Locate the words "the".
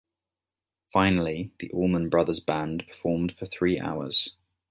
1.59-1.69